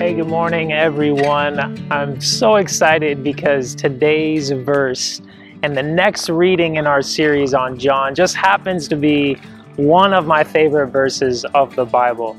Hey, 0.00 0.14
good 0.14 0.28
morning, 0.28 0.72
everyone. 0.72 1.60
I'm 1.92 2.22
so 2.22 2.56
excited 2.56 3.22
because 3.22 3.74
today's 3.74 4.48
verse 4.50 5.20
and 5.62 5.76
the 5.76 5.82
next 5.82 6.30
reading 6.30 6.76
in 6.76 6.86
our 6.86 7.02
series 7.02 7.52
on 7.52 7.78
John 7.78 8.14
just 8.14 8.34
happens 8.34 8.88
to 8.88 8.96
be 8.96 9.34
one 9.76 10.14
of 10.14 10.26
my 10.26 10.42
favorite 10.42 10.86
verses 10.86 11.44
of 11.52 11.76
the 11.76 11.84
Bible. 11.84 12.34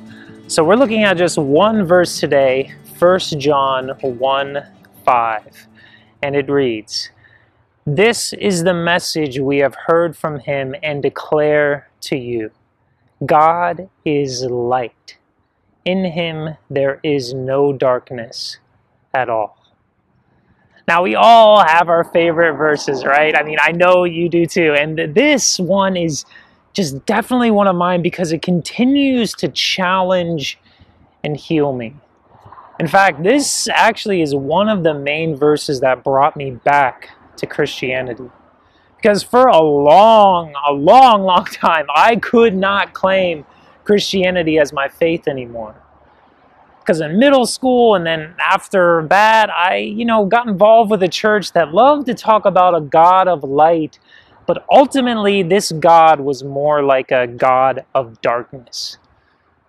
So 0.47 0.63
we're 0.63 0.75
looking 0.75 1.03
at 1.03 1.17
just 1.17 1.37
one 1.37 1.85
verse 1.85 2.19
today, 2.19 2.73
1 2.97 3.19
John 3.37 3.89
1 3.89 4.67
5. 5.05 5.67
And 6.23 6.35
it 6.35 6.49
reads 6.49 7.11
This 7.85 8.33
is 8.33 8.63
the 8.63 8.73
message 8.73 9.37
we 9.37 9.59
have 9.59 9.75
heard 9.85 10.17
from 10.17 10.39
him 10.39 10.73
and 10.81 11.03
declare 11.03 11.91
to 12.01 12.17
you 12.17 12.49
God 13.23 13.87
is 14.03 14.45
light. 14.45 15.19
In 15.85 16.05
him 16.05 16.57
there 16.69 16.99
is 17.03 17.33
no 17.33 17.73
darkness 17.73 18.57
at 19.13 19.29
all. 19.29 19.57
Now, 20.87 21.03
we 21.03 21.15
all 21.15 21.63
have 21.63 21.89
our 21.89 22.03
favorite 22.03 22.55
verses, 22.55 23.05
right? 23.05 23.35
I 23.35 23.43
mean, 23.43 23.57
I 23.61 23.71
know 23.71 24.03
you 24.03 24.27
do 24.27 24.45
too. 24.45 24.75
And 24.77 24.97
this 25.15 25.59
one 25.59 25.95
is 25.95 26.25
just 26.73 27.05
definitely 27.05 27.51
one 27.51 27.67
of 27.67 27.75
mine 27.75 28.01
because 28.01 28.31
it 28.31 28.41
continues 28.41 29.33
to 29.35 29.47
challenge 29.47 30.59
and 31.23 31.37
heal 31.37 31.73
me. 31.73 31.95
In 32.79 32.87
fact, 32.87 33.23
this 33.23 33.67
actually 33.69 34.21
is 34.21 34.33
one 34.33 34.67
of 34.67 34.83
the 34.83 34.93
main 34.93 35.35
verses 35.35 35.81
that 35.81 36.03
brought 36.03 36.35
me 36.35 36.51
back 36.51 37.09
to 37.37 37.45
Christianity. 37.45 38.29
Because 38.95 39.23
for 39.23 39.47
a 39.47 39.61
long, 39.61 40.53
a 40.67 40.73
long, 40.73 41.23
long 41.23 41.45
time, 41.51 41.85
I 41.95 42.15
could 42.15 42.55
not 42.55 42.93
claim 42.93 43.45
Christianity 43.83 44.59
as 44.59 44.73
my 44.73 44.87
faith 44.87 45.27
anymore. 45.27 45.75
Because 46.79 47.01
in 47.01 47.19
middle 47.19 47.45
school 47.45 47.95
and 47.95 48.05
then 48.05 48.33
after 48.39 49.05
that, 49.09 49.49
I, 49.51 49.77
you 49.77 50.05
know, 50.05 50.25
got 50.25 50.47
involved 50.47 50.91
with 50.91 51.03
a 51.03 51.07
church 51.07 51.51
that 51.53 51.73
loved 51.73 52.07
to 52.07 52.13
talk 52.13 52.45
about 52.45 52.75
a 52.75 52.81
God 52.81 53.27
of 53.27 53.43
light 53.43 53.99
but 54.45 54.65
ultimately, 54.69 55.43
this 55.43 55.71
God 55.71 56.19
was 56.19 56.43
more 56.43 56.83
like 56.83 57.11
a 57.11 57.27
God 57.27 57.85
of 57.95 58.21
darkness. 58.21 58.97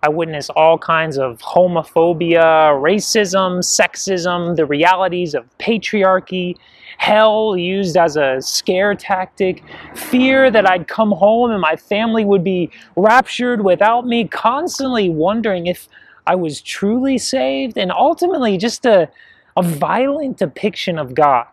I 0.03 0.09
witnessed 0.09 0.49
all 0.49 0.77
kinds 0.77 1.17
of 1.17 1.39
homophobia, 1.39 2.73
racism, 2.81 3.59
sexism, 3.59 4.57
the 4.57 4.65
realities 4.65 5.33
of 5.33 5.45
patriarchy, 5.59 6.57
hell 6.97 7.55
used 7.55 7.95
as 7.95 8.17
a 8.17 8.41
scare 8.41 8.95
tactic, 8.95 9.63
fear 9.95 10.51
that 10.51 10.69
I'd 10.69 10.89
come 10.89 11.11
home 11.11 11.51
and 11.51 11.61
my 11.61 11.77
family 11.77 12.25
would 12.25 12.43
be 12.43 12.69
raptured 12.97 13.63
without 13.63 14.05
me, 14.05 14.27
constantly 14.27 15.09
wondering 15.09 15.67
if 15.67 15.87
I 16.27 16.35
was 16.35 16.61
truly 16.61 17.17
saved, 17.17 17.77
and 17.77 17.89
ultimately 17.89 18.57
just 18.57 18.85
a, 18.85 19.09
a 19.55 19.63
violent 19.63 20.37
depiction 20.37 20.99
of 20.99 21.15
God. 21.15 21.47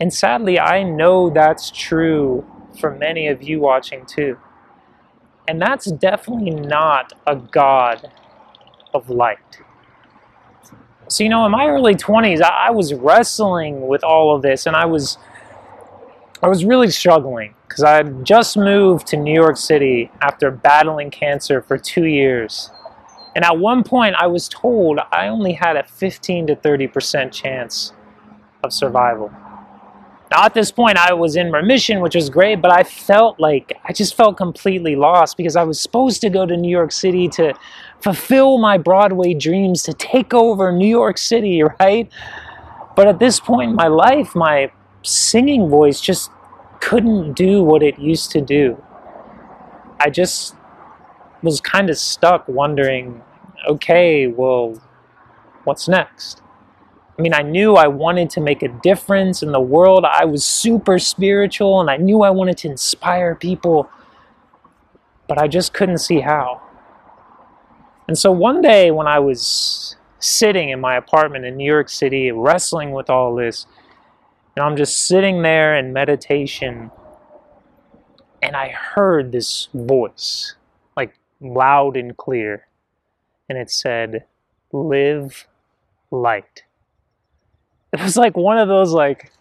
And 0.00 0.14
sadly, 0.14 0.58
I 0.58 0.82
know 0.82 1.28
that's 1.28 1.70
true 1.70 2.46
for 2.80 2.90
many 2.90 3.28
of 3.28 3.42
you 3.42 3.60
watching 3.60 4.06
too. 4.06 4.38
And 5.48 5.60
that's 5.60 5.90
definitely 5.90 6.50
not 6.50 7.12
a 7.26 7.36
God 7.36 8.10
of 8.94 9.10
light. 9.10 9.38
So, 11.08 11.24
you 11.24 11.30
know, 11.30 11.44
in 11.44 11.52
my 11.52 11.66
early 11.66 11.94
20s, 11.94 12.40
I, 12.40 12.70
was 12.70 12.94
wrestling 12.94 13.86
with 13.86 14.02
all 14.02 14.34
of 14.34 14.42
this 14.42 14.66
and 14.66 14.76
I 14.76 14.86
was. 14.86 15.18
I 16.44 16.48
was 16.48 16.64
really 16.64 16.90
struggling 16.90 17.54
because 17.68 17.84
I 17.84 17.92
had 17.92 18.24
just 18.24 18.56
moved 18.56 19.06
to 19.08 19.16
New 19.16 19.32
York 19.32 19.56
City 19.56 20.10
after 20.20 20.50
battling 20.50 21.08
cancer 21.12 21.62
for 21.62 21.78
two 21.78 22.04
years. 22.04 22.68
And 23.36 23.44
at 23.44 23.58
one 23.58 23.84
point, 23.84 24.16
I 24.16 24.26
was 24.26 24.48
told 24.48 24.98
I 25.12 25.28
only 25.28 25.52
had 25.52 25.76
a 25.76 25.84
15 25.84 26.48
to 26.48 26.56
30% 26.56 27.30
chance 27.30 27.92
of 28.64 28.72
survival. 28.72 29.32
At 30.32 30.54
this 30.54 30.72
point, 30.72 30.96
I 30.96 31.12
was 31.12 31.36
in 31.36 31.52
remission, 31.52 32.00
which 32.00 32.14
was 32.14 32.30
great, 32.30 32.60
but 32.60 32.72
I 32.72 32.82
felt 32.84 33.38
like 33.38 33.78
I 33.84 33.92
just 33.92 34.16
felt 34.16 34.36
completely 34.36 34.96
lost 34.96 35.36
because 35.36 35.56
I 35.56 35.62
was 35.64 35.80
supposed 35.80 36.20
to 36.22 36.30
go 36.30 36.46
to 36.46 36.56
New 36.56 36.70
York 36.70 36.92
City 36.92 37.28
to 37.28 37.54
fulfill 38.00 38.58
my 38.58 38.78
Broadway 38.78 39.34
dreams, 39.34 39.82
to 39.84 39.92
take 39.92 40.32
over 40.34 40.72
New 40.72 40.88
York 40.88 41.18
City, 41.18 41.62
right? 41.80 42.10
But 42.96 43.08
at 43.08 43.18
this 43.18 43.40
point 43.40 43.70
in 43.70 43.76
my 43.76 43.88
life, 43.88 44.34
my 44.34 44.70
singing 45.02 45.68
voice 45.68 46.00
just 46.00 46.30
couldn't 46.80 47.34
do 47.34 47.62
what 47.62 47.82
it 47.82 47.98
used 47.98 48.30
to 48.32 48.40
do. 48.40 48.82
I 50.00 50.10
just 50.10 50.56
was 51.42 51.60
kind 51.60 51.90
of 51.90 51.96
stuck 51.98 52.46
wondering 52.48 53.22
okay, 53.68 54.26
well, 54.26 54.80
what's 55.64 55.88
next? 55.88 56.41
I 57.18 57.22
mean, 57.22 57.34
I 57.34 57.42
knew 57.42 57.74
I 57.74 57.88
wanted 57.88 58.30
to 58.30 58.40
make 58.40 58.62
a 58.62 58.68
difference 58.68 59.42
in 59.42 59.52
the 59.52 59.60
world. 59.60 60.04
I 60.04 60.24
was 60.24 60.44
super 60.44 60.98
spiritual 60.98 61.80
and 61.80 61.90
I 61.90 61.98
knew 61.98 62.22
I 62.22 62.30
wanted 62.30 62.56
to 62.58 62.68
inspire 62.68 63.34
people, 63.34 63.90
but 65.28 65.38
I 65.38 65.46
just 65.46 65.74
couldn't 65.74 65.98
see 65.98 66.20
how. 66.20 66.62
And 68.08 68.16
so 68.16 68.32
one 68.32 68.62
day 68.62 68.90
when 68.90 69.06
I 69.06 69.18
was 69.18 69.96
sitting 70.20 70.70
in 70.70 70.80
my 70.80 70.96
apartment 70.96 71.44
in 71.44 71.56
New 71.56 71.70
York 71.70 71.90
City, 71.90 72.30
wrestling 72.32 72.92
with 72.92 73.10
all 73.10 73.34
this, 73.34 73.66
and 74.56 74.64
I'm 74.64 74.76
just 74.76 75.06
sitting 75.06 75.42
there 75.42 75.76
in 75.76 75.92
meditation, 75.92 76.90
and 78.42 78.56
I 78.56 78.68
heard 78.68 79.32
this 79.32 79.68
voice, 79.74 80.54
like 80.96 81.18
loud 81.40 81.96
and 81.96 82.16
clear, 82.16 82.66
and 83.48 83.58
it 83.58 83.70
said, 83.70 84.24
Live 84.72 85.46
light 86.10 86.64
it 87.92 88.00
was 88.00 88.16
like 88.16 88.36
one 88.36 88.58
of 88.58 88.68
those 88.68 88.92
like 88.92 89.32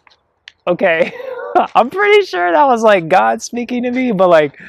okay 0.68 1.14
i'm 1.76 1.90
pretty 1.90 2.26
sure 2.26 2.52
that 2.52 2.66
was 2.66 2.84
like 2.84 3.08
god 3.08 3.42
speaking 3.42 3.84
to 3.84 3.92
me 3.92 4.12
but 4.12 4.30
like 4.30 4.60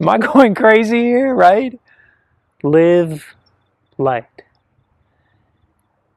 am 0.00 0.08
i 0.08 0.18
going 0.32 0.54
crazy 0.54 1.02
here 1.02 1.34
right? 1.34 1.78
Live 2.64 3.36
light. 3.98 4.26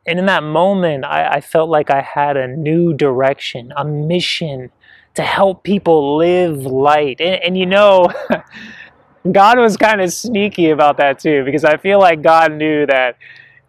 And 0.07 0.17
in 0.17 0.25
that 0.25 0.41
moment 0.43 1.05
I, 1.05 1.35
I 1.35 1.41
felt 1.41 1.69
like 1.69 1.89
i 1.89 2.01
had 2.01 2.35
a 2.37 2.47
new 2.47 2.93
direction 2.93 3.71
a 3.77 3.85
mission 3.85 4.71
to 5.13 5.23
help 5.23 5.63
people 5.63 6.17
live 6.17 6.65
light. 6.65 7.21
And, 7.21 7.43
and 7.43 7.57
you 7.57 7.65
know 7.65 8.09
god 9.31 9.59
was 9.59 9.77
kind 9.77 10.01
of 10.01 10.11
sneaky 10.11 10.71
about 10.71 10.97
that 10.97 11.19
too 11.19 11.45
because 11.45 11.63
i 11.63 11.77
feel 11.77 11.99
like 11.99 12.23
god 12.23 12.53
knew 12.53 12.87
that 12.87 13.17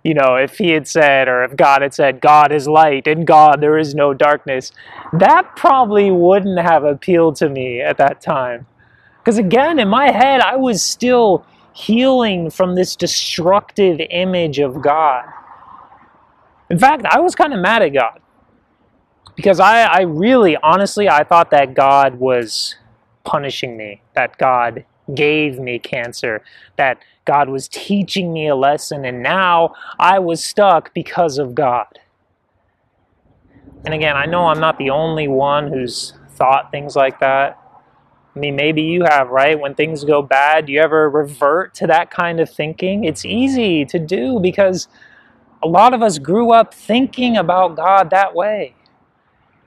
you 0.03 0.15
know, 0.15 0.37
if 0.37 0.59
he 0.59 0.71
had 0.71 0.89
said, 0.89 1.29
or 1.29 1.45
if 1.45 1.57
God 1.57 1.83
had 1.83 1.95
said, 1.95 2.21
God 2.21 2.51
is 2.53 2.67
light, 2.67 3.07
and 3.07 3.27
God 3.27 3.61
there 3.61 3.79
is 3.79 3.95
no 3.95 4.13
darkness, 4.13 4.73
that 5.13 5.55
probably 5.57 6.11
wouldn't 6.11 6.59
have 6.59 6.85
appealed 6.85 7.37
to 7.37 7.49
me 7.49 7.81
at 7.81 7.99
that 7.99 8.21
time. 8.21 8.67
Because 9.19 9.39
again, 9.39 9.79
in 9.79 9.89
my 9.89 10.11
head, 10.11 10.41
I 10.41 10.57
was 10.57 10.83
still 10.83 11.47
healing 11.73 12.51
from 12.51 12.75
this 12.75 12.97
destructive 12.97 14.01
image 14.11 14.59
of 14.59 14.83
God. 14.83 15.25
In 16.69 16.79
fact, 16.79 17.05
I 17.07 17.21
was 17.21 17.35
kind 17.35 17.53
of 17.53 17.61
mad 17.61 17.83
at 17.83 17.91
God. 17.91 18.21
Because 19.37 19.61
I, 19.61 19.85
I 19.85 20.01
really, 20.03 20.57
honestly, 20.57 21.09
I 21.09 21.25
thought 21.25 21.51
that 21.53 21.75
God 21.75 22.17
was 22.17 22.77
punishing 23.25 23.77
me, 23.77 24.03
that 24.15 24.37
God 24.37 24.85
gave 25.15 25.59
me 25.59 25.79
cancer, 25.79 26.43
that 26.77 26.99
God 27.25 27.49
was 27.49 27.69
teaching 27.69 28.33
me 28.33 28.49
a 28.49 28.57
lesson, 28.57 29.05
and 29.05 29.23
now 29.23 29.75
I 29.99 30.19
was 30.19 30.45
stuck 30.45 30.93
because 30.95 31.39
of 31.39 31.55
God. 31.55 31.99
And 33.85 33.95
again, 33.95 34.17
I 34.17 34.27
know 34.27 34.47
I'm 34.47 34.61
not 34.61 34.79
the 34.79 34.91
only 34.91 35.29
one 35.29 35.73
who's 35.73 36.15
thought 36.31 36.71
things 36.71 36.97
like 36.97 37.21
that. 37.21 37.59
I 38.35 38.39
mean, 38.39 38.57
maybe 38.57 38.83
you 38.83 39.05
have, 39.05 39.29
right? 39.29 39.59
When 39.59 39.75
things 39.75 40.05
go 40.05 40.23
bad, 40.23 40.67
do 40.67 40.73
you 40.73 40.81
ever 40.81 41.11
revert 41.11 41.75
to 41.75 41.87
that 41.89 42.11
kind 42.11 42.41
of 42.41 42.49
thinking? 42.49 43.05
It's 43.05 43.25
easy 43.25 43.85
to 43.87 43.99
do 43.99 44.41
because 44.41 44.89
a 45.63 45.69
lot 45.69 45.93
of 45.93 46.03
us 46.03 46.19
grew 46.19 46.53
up 46.53 46.73
thinking 46.73 47.37
about 47.37 47.77
God 47.77 48.11
that 48.11 48.35
way. 48.35 48.75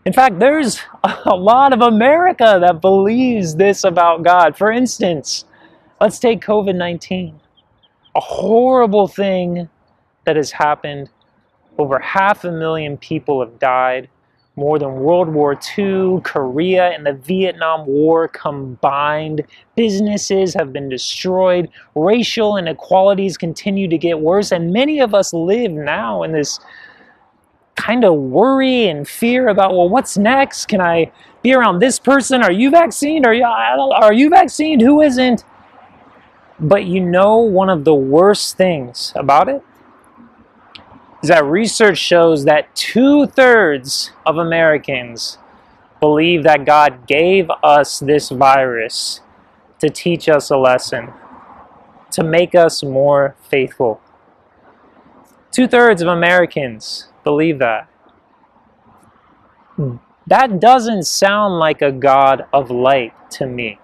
In 0.05 0.13
fact, 0.13 0.39
there's 0.39 0.79
a 1.03 1.35
lot 1.35 1.73
of 1.73 1.81
America 1.81 2.59
that 2.61 2.79
believes 2.79 3.55
this 3.55 3.83
about 3.83 4.23
God. 4.23 4.55
For 4.55 4.71
instance, 4.71 5.45
let's 5.99 6.19
take 6.19 6.41
COVID 6.41 6.75
19 6.75 7.39
a 8.15 8.19
horrible 8.21 9.07
thing 9.07 9.69
that 10.25 10.35
has 10.35 10.51
happened. 10.51 11.09
Over 11.77 11.99
half 11.99 12.45
a 12.45 12.51
million 12.51 12.97
people 12.97 13.41
have 13.41 13.59
died. 13.59 14.09
More 14.57 14.79
than 14.79 15.01
World 15.01 15.27
War 15.27 15.59
II, 15.77 16.21
Korea, 16.23 16.91
and 16.91 17.05
the 17.05 17.11
Vietnam 17.11 17.85
War 17.85 18.29
combined. 18.29 19.43
Businesses 19.75 20.53
have 20.53 20.71
been 20.71 20.87
destroyed. 20.87 21.69
Racial 21.93 22.55
inequalities 22.55 23.37
continue 23.37 23.89
to 23.89 23.97
get 23.97 24.21
worse. 24.21 24.53
And 24.53 24.71
many 24.71 25.01
of 25.01 25.13
us 25.13 25.33
live 25.33 25.71
now 25.71 26.23
in 26.23 26.31
this 26.31 26.57
kind 27.85 28.03
of 28.03 28.15
worry 28.15 28.87
and 28.87 29.07
fear 29.07 29.47
about, 29.47 29.71
well, 29.71 29.87
what's 29.87 30.17
next? 30.17 30.65
Can 30.65 30.81
I 30.81 31.11
be 31.43 31.53
around 31.53 31.77
this 31.77 31.99
person? 31.99 32.41
Are 32.41 32.51
you 32.51 32.71
vaccinated? 32.71 33.27
Are 33.27 33.33
you, 33.33 33.45
are 33.45 34.13
you 34.13 34.29
vaccinated? 34.29 34.81
Who 34.81 35.01
isn't? 35.01 35.43
But 36.59 36.85
you 36.85 36.99
know, 36.99 37.37
one 37.37 37.69
of 37.69 37.83
the 37.83 37.93
worst 37.93 38.57
things 38.57 39.13
about 39.15 39.49
it 39.49 39.61
is 41.21 41.29
that 41.29 41.45
research 41.45 41.99
shows 41.99 42.45
that 42.45 42.75
two 42.75 43.27
thirds 43.27 44.11
of 44.25 44.37
Americans 44.37 45.37
believe 45.99 46.41
that 46.43 46.65
God 46.65 47.05
gave 47.05 47.51
us 47.61 47.99
this 47.99 48.29
virus 48.29 49.21
to 49.79 49.89
teach 49.89 50.27
us 50.27 50.49
a 50.49 50.57
lesson, 50.57 51.13
to 52.11 52.23
make 52.23 52.55
us 52.55 52.81
more 52.81 53.35
faithful. 53.47 54.01
Two 55.51 55.67
thirds 55.67 56.01
of 56.01 56.07
Americans 56.07 57.09
believe 57.25 57.59
that. 57.59 57.89
That 60.27 60.61
doesn't 60.61 61.03
sound 61.03 61.59
like 61.59 61.81
a 61.81 61.91
God 61.91 62.45
of 62.53 62.71
light 62.71 63.13
to 63.31 63.45
me. 63.45 63.79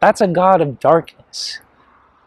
That's 0.00 0.22
a 0.22 0.26
God 0.26 0.62
of 0.62 0.80
darkness. 0.80 1.60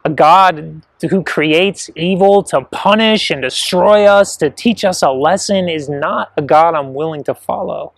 A 0.06 0.10
God 0.10 0.84
who 1.10 1.24
creates 1.24 1.90
evil 1.96 2.44
to 2.44 2.62
punish 2.62 3.32
and 3.32 3.42
destroy 3.42 4.06
us, 4.06 4.38
to 4.38 4.52
teach 4.52 4.86
us 4.86 5.02
a 5.02 5.10
lesson, 5.10 5.68
is 5.68 5.90
not 5.90 6.32
a 6.38 6.44
God 6.44 6.76
I'm 6.76 6.94
willing 6.94 7.24
to 7.24 7.34
follow. 7.34 7.94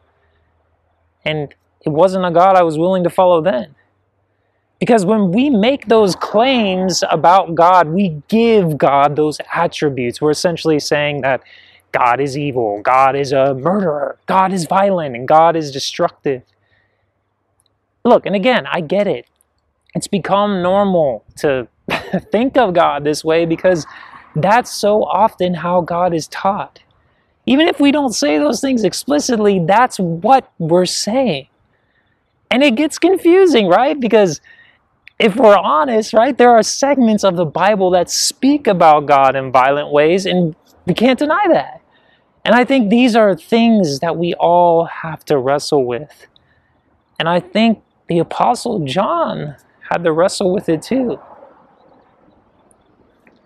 And 1.26 1.54
it 1.82 1.90
wasn't 1.90 2.26
a 2.26 2.32
God 2.32 2.56
I 2.56 2.64
was 2.64 2.78
willing 2.78 3.04
to 3.04 3.10
follow 3.10 3.42
then. 3.42 3.76
Because 4.80 5.06
when 5.06 5.32
we 5.32 5.50
make 5.50 5.88
those 5.88 6.16
claims 6.16 7.04
about 7.12 7.56
God, 7.56 7.90
we 7.90 8.22
give 8.28 8.78
God 8.78 9.16
those 9.16 9.40
attributes. 9.54 10.22
We're 10.22 10.32
essentially 10.32 10.80
saying 10.80 11.22
that 11.22 11.44
God 11.92 12.20
is 12.20 12.38
evil, 12.38 12.82
God 12.82 13.16
is 13.16 13.32
a 13.32 13.54
murderer, 13.54 14.18
God 14.26 14.54
is 14.54 14.66
violent, 14.66 15.16
and 15.16 15.28
God 15.28 15.56
is 15.56 15.72
destructive. 15.72 16.44
Look, 18.04 18.26
and 18.26 18.36
again, 18.36 18.68
I 18.68 18.82
get 18.82 19.08
it. 19.08 19.26
It's 19.96 20.08
become 20.08 20.62
normal 20.62 21.26
to 21.38 21.68
think 22.32 22.58
of 22.58 22.74
God 22.74 23.04
this 23.04 23.24
way 23.24 23.46
because 23.46 23.86
that's 24.36 24.72
so 24.72 25.04
often 25.04 25.56
how 25.56 25.82
God 25.82 26.14
is 26.14 26.28
taught. 26.28 26.80
Even 27.46 27.68
if 27.68 27.80
we 27.80 27.92
don't 27.92 28.14
say 28.14 28.38
those 28.38 28.62
things 28.62 28.84
explicitly, 28.84 29.60
that's 29.66 29.98
what 29.98 30.52
we're 30.60 30.86
saying. 30.86 31.48
And 32.52 32.64
it 32.64 32.76
gets 32.76 33.00
confusing, 33.00 33.68
right? 33.68 34.00
Because 34.00 34.42
if 35.20 35.36
we're 35.36 35.58
honest, 35.58 36.14
right, 36.14 36.38
there 36.38 36.52
are 36.52 36.64
segments 36.64 37.24
of 37.24 37.36
the 37.36 37.46
Bible 37.46 37.90
that 37.92 38.10
speak 38.10 38.68
about 38.68 39.06
God 39.06 39.36
in 39.36 39.52
violent 39.52 39.92
ways, 39.92 40.26
and 40.26 40.56
we 40.86 40.94
can't 40.94 41.18
deny 41.18 41.46
that. 41.50 41.77
And 42.48 42.56
I 42.56 42.64
think 42.64 42.90
these 42.90 43.14
are 43.14 43.36
things 43.36 44.00
that 44.00 44.16
we 44.16 44.34
all 44.36 44.86
have 44.86 45.26
to 45.26 45.38
wrestle 45.38 45.84
with. 45.84 46.28
And 47.20 47.28
I 47.28 47.42
think 47.42 47.84
the 48.08 48.20
Apostle 48.20 48.86
John 48.86 49.58
had 49.90 50.06
to 50.06 50.14
wrestle 50.14 50.54
with 50.54 50.70
it 50.70 50.82
too. 50.82 51.20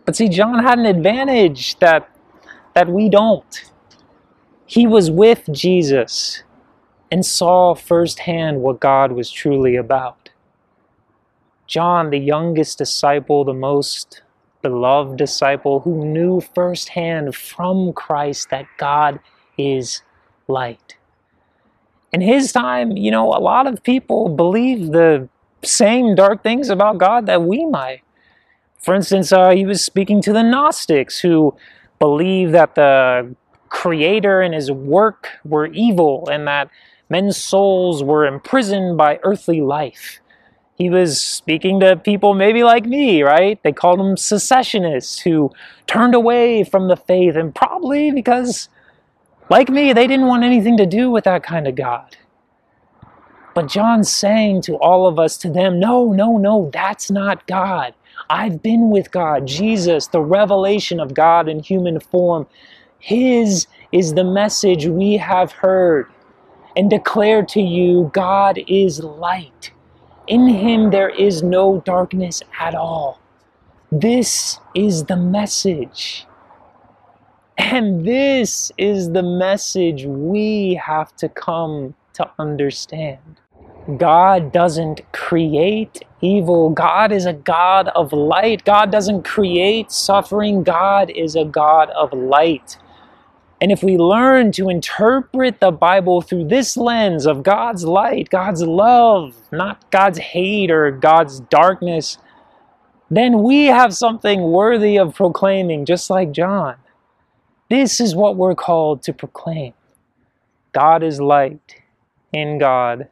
But 0.05 0.15
see, 0.15 0.29
John 0.29 0.63
had 0.63 0.77
an 0.77 0.85
advantage 0.85 1.79
that, 1.79 2.11
that 2.75 2.89
we 2.89 3.09
don't. 3.09 3.71
He 4.67 4.85
was 4.85 5.09
with 5.09 5.49
Jesus 5.51 6.43
and 7.11 7.25
saw 7.25 7.73
firsthand 7.73 8.61
what 8.61 8.79
God 8.79 9.13
was 9.13 9.31
truly 9.31 9.75
about. 9.77 10.29
John, 11.65 12.11
the 12.11 12.19
youngest 12.19 12.77
disciple, 12.77 13.45
the 13.45 13.53
most 13.53 14.21
beloved 14.61 15.17
disciple, 15.17 15.81
who 15.81 16.05
knew 16.05 16.41
firsthand 16.41 17.35
from 17.35 17.93
Christ 17.93 18.49
that 18.49 18.65
God 18.77 19.19
is 19.57 20.01
light. 20.47 20.97
In 22.11 22.21
his 22.21 22.51
time, 22.51 22.91
you 22.91 23.11
know, 23.11 23.29
a 23.29 23.39
lot 23.39 23.67
of 23.67 23.83
people 23.83 24.29
believe 24.29 24.91
the 24.91 25.29
same 25.63 26.15
dark 26.15 26.43
things 26.43 26.69
about 26.69 26.97
God 26.97 27.25
that 27.27 27.43
we 27.43 27.65
might. 27.65 28.01
For 28.77 28.95
instance, 28.95 29.31
uh, 29.31 29.51
he 29.51 29.65
was 29.65 29.83
speaking 29.85 30.21
to 30.23 30.33
the 30.33 30.43
Gnostics 30.43 31.19
who 31.19 31.55
believed 31.99 32.53
that 32.53 32.75
the 32.75 33.35
Creator 33.69 34.41
and 34.41 34.53
his 34.53 34.71
work 34.71 35.29
were 35.45 35.67
evil 35.67 36.27
and 36.29 36.47
that 36.47 36.69
men's 37.09 37.37
souls 37.37 38.03
were 38.03 38.25
imprisoned 38.25 38.97
by 38.97 39.19
earthly 39.23 39.61
life 39.61 40.19
he 40.81 40.89
was 40.89 41.21
speaking 41.21 41.79
to 41.79 41.95
people 41.95 42.33
maybe 42.33 42.63
like 42.63 42.85
me, 42.85 43.21
right? 43.21 43.61
They 43.61 43.71
called 43.71 43.99
them 43.99 44.17
secessionists 44.17 45.19
who 45.19 45.51
turned 45.85 46.15
away 46.15 46.63
from 46.63 46.87
the 46.87 46.95
faith, 46.95 47.35
and 47.35 47.53
probably 47.53 48.11
because, 48.11 48.67
like 49.47 49.69
me, 49.69 49.93
they 49.93 50.07
didn't 50.07 50.25
want 50.25 50.43
anything 50.43 50.77
to 50.77 50.87
do 50.87 51.11
with 51.11 51.25
that 51.25 51.43
kind 51.43 51.67
of 51.67 51.75
God. 51.75 52.17
But 53.53 53.67
John's 53.67 54.11
saying 54.11 54.63
to 54.63 54.75
all 54.77 55.05
of 55.05 55.19
us, 55.19 55.37
to 55.39 55.51
them, 55.51 55.79
no, 55.79 56.13
no, 56.13 56.37
no, 56.37 56.71
that's 56.73 57.11
not 57.11 57.45
God. 57.45 57.93
I've 58.31 58.63
been 58.63 58.89
with 58.89 59.11
God, 59.11 59.45
Jesus, 59.45 60.07
the 60.07 60.21
revelation 60.21 60.99
of 60.99 61.13
God 61.13 61.47
in 61.47 61.59
human 61.59 61.99
form. 61.99 62.47
His 62.97 63.67
is 63.91 64.15
the 64.15 64.23
message 64.23 64.87
we 64.87 65.17
have 65.17 65.51
heard 65.51 66.07
and 66.75 66.89
declared 66.89 67.49
to 67.49 67.61
you 67.61 68.09
God 68.13 68.59
is 68.67 68.99
light. 69.01 69.71
In 70.27 70.47
him 70.47 70.91
there 70.91 71.09
is 71.09 71.43
no 71.43 71.81
darkness 71.85 72.41
at 72.59 72.75
all. 72.75 73.19
This 73.91 74.59
is 74.75 75.05
the 75.05 75.17
message. 75.17 76.25
And 77.57 78.05
this 78.05 78.71
is 78.77 79.11
the 79.11 79.23
message 79.23 80.05
we 80.05 80.75
have 80.75 81.15
to 81.17 81.29
come 81.29 81.95
to 82.13 82.29
understand. 82.39 83.41
God 83.97 84.51
doesn't 84.51 85.01
create 85.13 86.03
evil. 86.21 86.69
God 86.71 87.11
is 87.11 87.25
a 87.25 87.33
God 87.33 87.89
of 87.89 88.13
light. 88.13 88.65
God 88.65 88.91
doesn't 88.91 89.23
create 89.23 89.91
suffering. 89.91 90.63
God 90.63 91.11
is 91.11 91.35
a 91.35 91.45
God 91.45 91.89
of 91.91 92.13
light. 92.13 92.77
And 93.61 93.71
if 93.71 93.83
we 93.83 93.95
learn 93.95 94.51
to 94.53 94.69
interpret 94.69 95.59
the 95.59 95.71
Bible 95.71 96.21
through 96.21 96.47
this 96.47 96.75
lens 96.75 97.27
of 97.27 97.43
God's 97.43 97.85
light, 97.85 98.29
God's 98.29 98.63
love, 98.63 99.35
not 99.51 99.89
God's 99.91 100.17
hate 100.17 100.71
or 100.71 100.89
God's 100.89 101.41
darkness, 101.41 102.17
then 103.11 103.43
we 103.43 103.65
have 103.65 103.93
something 103.93 104.41
worthy 104.41 104.97
of 104.97 105.13
proclaiming, 105.13 105.85
just 105.85 106.09
like 106.09 106.31
John. 106.31 106.75
This 107.69 108.01
is 108.01 108.15
what 108.15 108.35
we're 108.35 108.55
called 108.55 109.03
to 109.03 109.13
proclaim 109.13 109.73
God 110.73 111.03
is 111.03 111.21
light. 111.21 111.75
In 112.33 112.57
God, 112.57 113.09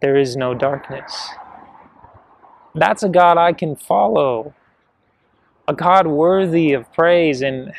there 0.00 0.16
is 0.16 0.36
no 0.36 0.54
darkness. 0.54 1.30
That's 2.74 3.02
a 3.02 3.08
God 3.08 3.38
I 3.38 3.54
can 3.54 3.74
follow, 3.74 4.54
a 5.66 5.74
God 5.74 6.06
worthy 6.06 6.74
of 6.74 6.92
praise. 6.92 7.40
And 7.40 7.72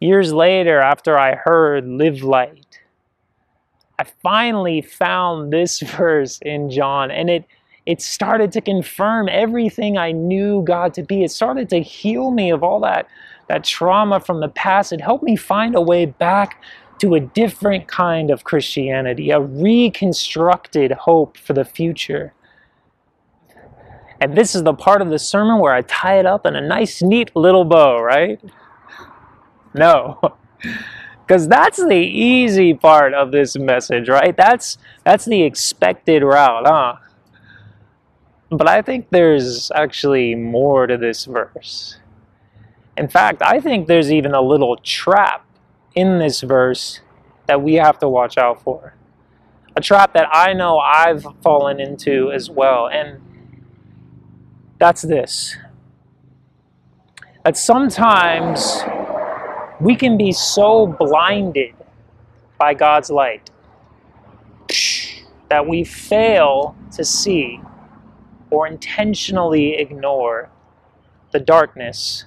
Years 0.00 0.32
later, 0.32 0.80
after 0.80 1.18
I 1.18 1.34
heard 1.34 1.86
Live 1.86 2.22
Light, 2.22 2.80
I 3.98 4.04
finally 4.22 4.80
found 4.80 5.52
this 5.52 5.80
verse 5.96 6.38
in 6.42 6.70
John 6.70 7.10
and 7.10 7.28
it 7.30 7.44
it 7.86 8.02
started 8.02 8.52
to 8.52 8.60
confirm 8.60 9.30
everything 9.30 9.96
I 9.96 10.12
knew 10.12 10.62
God 10.62 10.92
to 10.92 11.02
be. 11.02 11.24
It 11.24 11.30
started 11.30 11.70
to 11.70 11.80
heal 11.80 12.30
me 12.30 12.50
of 12.50 12.62
all 12.62 12.80
that 12.80 13.08
that 13.48 13.64
trauma 13.64 14.20
from 14.20 14.40
the 14.40 14.48
past. 14.48 14.92
It 14.92 15.00
helped 15.00 15.24
me 15.24 15.36
find 15.36 15.74
a 15.74 15.80
way 15.80 16.04
back 16.04 16.62
to 16.98 17.14
a 17.14 17.20
different 17.20 17.88
kind 17.88 18.30
of 18.30 18.44
Christianity, 18.44 19.30
a 19.30 19.40
reconstructed 19.40 20.92
hope 20.92 21.38
for 21.38 21.54
the 21.54 21.64
future. 21.64 22.34
And 24.20 24.36
this 24.36 24.54
is 24.54 24.64
the 24.64 24.74
part 24.74 25.00
of 25.00 25.08
the 25.08 25.18
sermon 25.18 25.58
where 25.58 25.72
I 25.72 25.82
tie 25.82 26.18
it 26.18 26.26
up 26.26 26.44
in 26.44 26.56
a 26.56 26.60
nice, 26.60 27.00
neat 27.00 27.34
little 27.34 27.64
bow, 27.64 28.00
right? 28.00 28.40
No. 29.74 30.18
Because 31.28 31.46
that's 31.46 31.76
the 31.76 31.92
easy 31.94 32.72
part 32.72 33.12
of 33.12 33.32
this 33.32 33.54
message, 33.54 34.08
right? 34.08 34.34
That's 34.34 34.78
that's 35.04 35.26
the 35.26 35.42
expected 35.42 36.22
route, 36.22 36.66
huh? 36.66 36.94
But 38.48 38.66
I 38.66 38.80
think 38.80 39.10
there's 39.10 39.70
actually 39.72 40.34
more 40.34 40.86
to 40.86 40.96
this 40.96 41.26
verse. 41.26 41.98
In 42.96 43.08
fact, 43.08 43.42
I 43.42 43.60
think 43.60 43.88
there's 43.88 44.10
even 44.10 44.32
a 44.32 44.40
little 44.40 44.76
trap 44.78 45.44
in 45.94 46.18
this 46.18 46.40
verse 46.40 47.00
that 47.46 47.60
we 47.60 47.74
have 47.74 47.98
to 47.98 48.08
watch 48.08 48.38
out 48.38 48.62
for. 48.62 48.94
A 49.76 49.82
trap 49.82 50.14
that 50.14 50.28
I 50.32 50.54
know 50.54 50.78
I've 50.78 51.26
fallen 51.42 51.78
into 51.78 52.32
as 52.32 52.48
well. 52.48 52.88
And 52.88 53.20
that's 54.78 55.02
this 55.02 55.58
that 57.44 57.56
sometimes 57.56 58.82
we 59.80 59.94
can 59.94 60.16
be 60.16 60.32
so 60.32 60.86
blinded 60.86 61.74
by 62.58 62.74
God's 62.74 63.10
light 63.10 63.50
that 65.48 65.66
we 65.66 65.84
fail 65.84 66.76
to 66.92 67.04
see 67.04 67.60
or 68.50 68.66
intentionally 68.66 69.74
ignore 69.74 70.50
the 71.32 71.38
darkness 71.38 72.24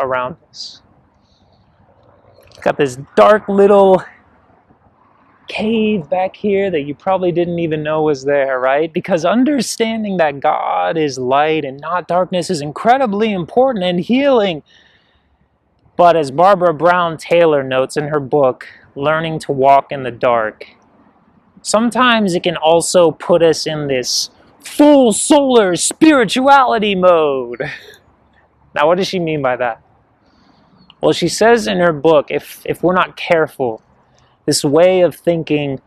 around 0.00 0.36
us. 0.48 0.82
Got 2.62 2.78
this 2.78 2.98
dark 3.16 3.48
little 3.48 4.02
cave 5.48 6.08
back 6.08 6.34
here 6.34 6.70
that 6.70 6.82
you 6.82 6.94
probably 6.94 7.30
didn't 7.30 7.58
even 7.58 7.82
know 7.82 8.02
was 8.02 8.24
there, 8.24 8.58
right? 8.58 8.92
Because 8.92 9.24
understanding 9.24 10.16
that 10.16 10.40
God 10.40 10.96
is 10.96 11.18
light 11.18 11.64
and 11.64 11.78
not 11.80 12.08
darkness 12.08 12.48
is 12.48 12.62
incredibly 12.62 13.32
important 13.32 13.84
and 13.84 14.00
healing 14.00 14.62
But 15.96 16.16
as 16.16 16.30
Barbara 16.30 16.74
Brown 16.74 17.16
Taylor 17.16 17.62
notes 17.62 17.96
in 17.96 18.08
her 18.08 18.20
book, 18.20 18.66
Learning 18.96 19.38
to 19.40 19.52
Walk 19.52 19.92
in 19.92 20.02
the 20.02 20.10
Dark, 20.10 20.66
sometimes 21.62 22.34
it 22.34 22.42
can 22.42 22.56
also 22.56 23.12
put 23.12 23.42
us 23.42 23.66
in 23.66 23.86
this 23.86 24.30
full 24.60 25.12
solar 25.12 25.76
spirituality 25.76 26.94
mode. 26.94 27.62
Now, 28.74 28.88
what 28.88 28.98
does 28.98 29.06
she 29.06 29.20
mean 29.20 29.40
by 29.40 29.54
that? 29.54 29.80
Well, 31.00 31.12
she 31.12 31.28
says 31.28 31.68
in 31.68 31.78
her 31.78 31.92
book 31.92 32.26
if, 32.28 32.60
if 32.64 32.82
we're 32.82 32.92
not 32.92 33.16
careful, 33.16 33.80
this 34.46 34.64
way 34.64 35.02
of 35.02 35.14
thinking 35.14 35.80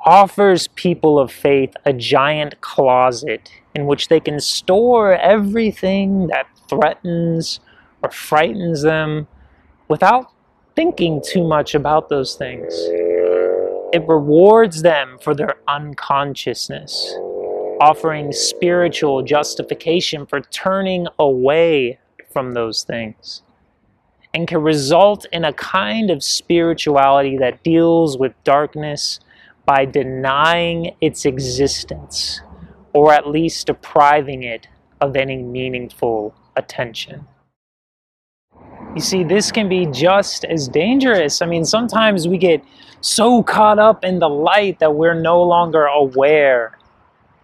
offers 0.00 0.68
people 0.68 1.18
of 1.18 1.30
faith 1.30 1.74
a 1.84 1.92
giant 1.92 2.60
closet 2.62 3.50
in 3.74 3.86
which 3.86 4.08
they 4.08 4.20
can 4.20 4.40
store 4.40 5.12
everything 5.12 6.28
that 6.28 6.46
threatens 6.70 7.60
or 8.06 8.10
frightens 8.10 8.82
them 8.82 9.26
without 9.88 10.32
thinking 10.76 11.20
too 11.24 11.42
much 11.42 11.74
about 11.74 12.08
those 12.08 12.36
things. 12.36 12.72
It 13.92 14.06
rewards 14.06 14.82
them 14.82 15.18
for 15.20 15.34
their 15.34 15.56
unconsciousness, 15.66 17.14
offering 17.80 18.32
spiritual 18.32 19.22
justification 19.22 20.24
for 20.24 20.40
turning 20.40 21.08
away 21.18 21.98
from 22.32 22.52
those 22.52 22.84
things 22.84 23.42
and 24.34 24.46
can 24.46 24.60
result 24.60 25.26
in 25.32 25.44
a 25.44 25.52
kind 25.54 26.10
of 26.10 26.22
spirituality 26.22 27.38
that 27.38 27.62
deals 27.64 28.18
with 28.18 28.32
darkness 28.44 29.18
by 29.64 29.84
denying 29.84 30.94
its 31.00 31.24
existence 31.24 32.40
or 32.92 33.12
at 33.12 33.26
least 33.26 33.66
depriving 33.66 34.42
it 34.42 34.68
of 35.00 35.16
any 35.16 35.42
meaningful 35.42 36.34
attention. 36.54 37.26
You 38.96 39.02
see, 39.02 39.24
this 39.24 39.52
can 39.52 39.68
be 39.68 39.84
just 39.84 40.46
as 40.46 40.68
dangerous. 40.68 41.42
I 41.42 41.46
mean, 41.46 41.66
sometimes 41.66 42.26
we 42.26 42.38
get 42.38 42.64
so 43.02 43.42
caught 43.42 43.78
up 43.78 44.02
in 44.02 44.20
the 44.20 44.28
light 44.30 44.78
that 44.78 44.94
we're 44.94 45.12
no 45.12 45.42
longer 45.42 45.84
aware 45.84 46.78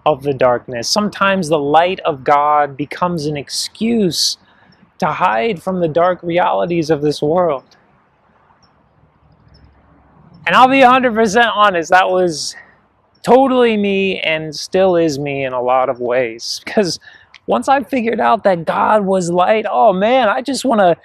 of 0.06 0.22
the 0.22 0.32
darkness. 0.32 0.88
Sometimes 0.88 1.50
the 1.50 1.58
light 1.58 2.00
of 2.06 2.24
God 2.24 2.74
becomes 2.74 3.26
an 3.26 3.36
excuse 3.36 4.38
to 4.98 5.08
hide 5.08 5.62
from 5.62 5.80
the 5.80 5.88
dark 5.88 6.22
realities 6.22 6.88
of 6.88 7.02
this 7.02 7.20
world. 7.20 7.76
And 10.46 10.56
I'll 10.56 10.68
be 10.68 10.80
100% 10.80 11.52
honest, 11.54 11.90
that 11.90 12.08
was 12.08 12.56
totally 13.22 13.76
me 13.76 14.20
and 14.20 14.56
still 14.56 14.96
is 14.96 15.18
me 15.18 15.44
in 15.44 15.52
a 15.52 15.60
lot 15.60 15.90
of 15.90 16.00
ways. 16.00 16.62
Because 16.64 16.98
once 17.46 17.68
I 17.68 17.82
figured 17.82 18.20
out 18.20 18.42
that 18.44 18.64
God 18.64 19.04
was 19.04 19.30
light, 19.30 19.66
oh 19.70 19.92
man, 19.92 20.30
I 20.30 20.40
just 20.40 20.64
want 20.64 20.80
to 20.80 20.96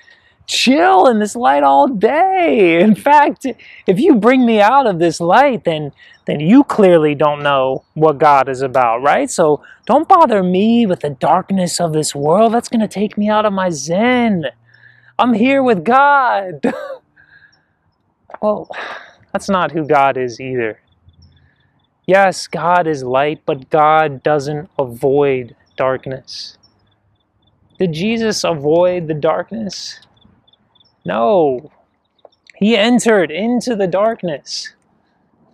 chill 0.48 1.08
in 1.08 1.20
this 1.20 1.36
light 1.36 1.64
all 1.64 1.88
day. 1.88 2.80
In 2.82 2.96
fact, 2.96 3.46
if 3.86 4.00
you 4.00 4.16
bring 4.16 4.46
me 4.46 4.62
out 4.62 4.88
of 4.88 4.98
this 5.00 5.20
light, 5.22 5.66
then 5.66 5.92
then 6.26 6.40
you 6.42 6.64
clearly 6.66 7.16
don't 7.16 7.42
know 7.42 7.86
what 7.94 8.18
God 8.18 8.50
is 8.50 8.62
about, 8.62 9.02
right? 9.02 9.30
So 9.30 9.64
don't 9.86 10.10
bother 10.10 10.44
me 10.44 10.86
with 10.86 11.00
the 11.02 11.12
darkness 11.12 11.80
of 11.80 11.94
this 11.94 12.14
world. 12.14 12.54
That's 12.54 12.68
going 12.68 12.82
to 12.82 12.88
take 12.88 13.18
me 13.18 13.30
out 13.30 13.46
of 13.46 13.54
my 13.54 13.70
zen. 13.70 14.46
I'm 15.18 15.34
here 15.34 15.64
with 15.64 15.86
God. 15.86 16.62
well, 18.42 18.70
that's 19.32 19.48
not 19.48 19.72
who 19.72 19.88
God 19.88 20.18
is 20.18 20.42
either. 20.42 20.82
Yes, 22.06 22.48
God 22.48 22.88
is 22.88 23.04
light, 23.04 23.42
but 23.46 23.70
God 23.70 24.22
doesn't 24.22 24.70
avoid 24.78 25.56
darkness. 25.78 26.58
Did 27.80 27.94
Jesus 27.94 28.44
avoid 28.44 29.08
the 29.08 29.14
darkness? 29.14 30.00
No. 31.08 31.72
He 32.58 32.76
entered 32.76 33.32
into 33.32 33.78
the 33.78 33.88
darkness. 33.88 34.74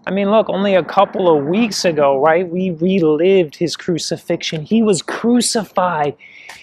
I 0.07 0.11
mean, 0.11 0.31
look, 0.31 0.49
only 0.49 0.73
a 0.73 0.83
couple 0.83 1.29
of 1.29 1.45
weeks 1.45 1.85
ago, 1.85 2.19
right, 2.19 2.49
we 2.49 2.71
relived 2.71 3.55
his 3.55 3.75
crucifixion. 3.75 4.63
He 4.63 4.81
was 4.81 5.03
crucified. 5.03 6.15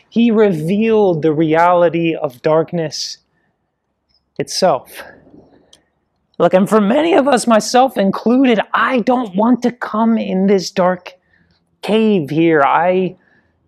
He 0.08 0.32
revealed 0.32 1.22
the 1.22 1.32
reality 1.32 2.16
of 2.16 2.42
darkness 2.42 3.18
itself. 4.40 5.02
Look, 6.40 6.52
and 6.52 6.68
for 6.68 6.80
many 6.80 7.14
of 7.14 7.28
us, 7.28 7.46
myself 7.46 7.96
included, 7.96 8.58
I 8.74 9.00
don't 9.00 9.36
want 9.36 9.62
to 9.62 9.70
come 9.70 10.18
in 10.18 10.48
this 10.48 10.68
dark 10.72 11.12
cave 11.82 12.28
here. 12.28 12.62
I 12.62 13.16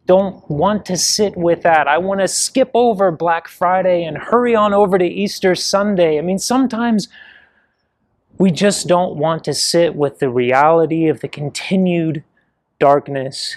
don't 0.07 0.49
want 0.51 0.85
to 0.87 0.97
sit 0.97 1.37
with 1.37 1.63
that. 1.63 1.87
I 1.87 1.99
want 1.99 2.21
to 2.21 2.29
skip 2.29 2.71
over 2.75 3.11
Black 3.11 3.49
Friday 3.49 4.05
and 4.05 4.19
hurry 4.19 4.55
on 4.55 4.75
over 4.75 4.99
to 4.99 5.05
Easter 5.05 5.55
Sunday. 5.55 6.19
I 6.19 6.23
mean, 6.23 6.39
sometimes 6.39 7.09
we 8.39 8.51
just 8.51 8.89
don't 8.89 9.17
want 9.17 9.45
to 9.45 9.55
sit 9.55 9.95
with 9.95 10.19
the 10.19 10.29
reality 10.29 11.09
of 11.09 11.21
the 11.21 11.29
continued 11.29 12.25
darkness 12.81 13.57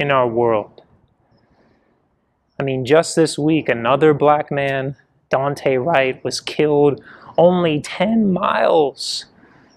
in 0.00 0.10
our 0.10 0.26
world. 0.26 0.82
I 2.58 2.64
mean, 2.64 2.84
just 2.84 3.14
this 3.14 3.38
week, 3.38 3.68
another 3.68 4.12
black 4.12 4.50
man, 4.50 4.96
Daunte 5.30 5.84
Wright, 5.84 6.22
was 6.24 6.40
killed 6.40 7.00
only 7.36 7.80
10 7.80 8.32
miles 8.32 9.26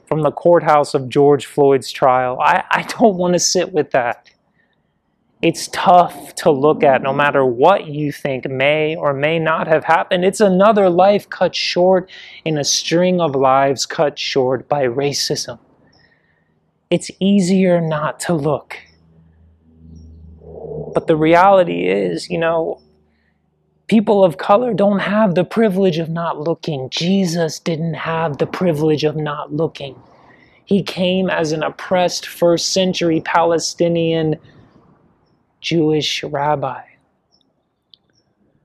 from 0.08 0.24
the 0.24 0.32
courthouse 0.32 0.96
of 0.96 1.08
George 1.08 1.46
Floyd's 1.46 1.92
trial. 1.92 2.40
I, 2.42 2.64
I 2.72 2.84
don't 2.84 3.18
want 3.18 3.34
to 3.34 3.40
sit 3.40 3.72
with 3.72 3.92
that. 3.92 4.32
It's 5.42 5.70
tough 5.70 6.36
to 6.36 6.52
look 6.52 6.84
at 6.84 7.02
no 7.02 7.14
matter 7.14 7.44
what 7.44 7.88
you 7.88 8.12
think 8.12 8.48
may 8.48 8.96
or 8.96 9.12
may 9.12 9.40
not 9.40 9.68
have 9.68 9.84
happened. 9.84 10.24
It's 10.24 10.40
another 10.40 10.88
life 10.88 11.28
cut 11.30 11.56
short 11.56 12.12
in 12.46 12.60
a 12.60 12.64
string 12.64 13.20
of 13.20 13.36
lives 13.36 13.88
cut 13.88 14.20
short 14.20 14.70
by 14.70 14.84
racism. 14.84 15.58
It's 16.92 17.10
easier 17.20 17.82
not 17.82 18.20
to 18.22 18.34
look. 18.34 18.78
But 20.94 21.08
the 21.08 21.16
reality 21.16 21.88
is, 21.88 22.30
you 22.30 22.38
know, 22.38 22.80
people 23.88 24.24
of 24.24 24.38
color 24.38 24.74
don't 24.74 25.00
have 25.00 25.34
the 25.34 25.44
privilege 25.44 25.98
of 25.98 26.10
not 26.10 26.40
looking. 26.40 26.90
Jesus 26.92 27.60
didn't 27.60 27.96
have 27.96 28.38
the 28.38 28.46
privilege 28.46 29.04
of 29.04 29.16
not 29.16 29.52
looking. 29.52 29.96
He 30.66 30.84
came 30.84 31.30
as 31.30 31.52
an 31.52 31.64
oppressed 31.64 32.28
first 32.28 32.72
century 32.72 33.22
Palestinian 33.22 34.36
Jewish 35.62 36.24
rabbi. 36.24 36.82